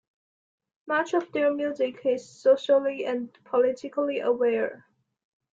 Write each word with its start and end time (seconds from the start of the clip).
Much 0.87 1.13
of 1.13 1.31
their 1.31 1.53
music 1.53 2.03
is 2.07 2.27
socially 2.27 3.05
and 3.05 3.31
politically 3.43 4.19
aware. 4.19 4.83